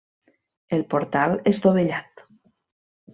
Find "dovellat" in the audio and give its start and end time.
1.65-2.25